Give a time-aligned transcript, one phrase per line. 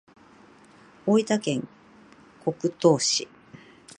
[1.05, 1.67] 大分県
[2.43, 3.27] 国東市